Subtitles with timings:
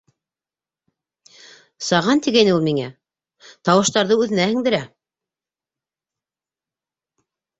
[1.87, 2.87] -Саған, тигәйне ул миңә,
[3.69, 4.81] тауыштарҙы үҙенә һеңдерә.